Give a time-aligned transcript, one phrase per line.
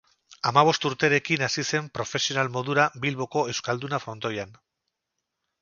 [0.51, 4.61] Hamabost urterekin hasi zen profesional modura Bilboko Euskalduna frontoian.